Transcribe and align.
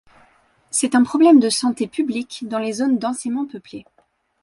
C'est 0.71 0.95
un 0.95 1.03
problème 1.03 1.39
de 1.39 1.51
santé 1.51 1.85
publique 1.85 2.45
dans 2.47 2.57
les 2.57 2.73
zones 2.73 2.97
densément 2.97 3.45
peuplées. 3.45 3.85